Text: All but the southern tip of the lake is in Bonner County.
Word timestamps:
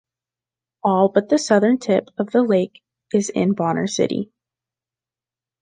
All 0.83 1.09
but 1.09 1.29
the 1.29 1.37
southern 1.37 1.77
tip 1.77 2.09
of 2.17 2.31
the 2.31 2.41
lake 2.41 2.81
is 3.13 3.29
in 3.29 3.53
Bonner 3.53 3.85
County. 3.87 4.31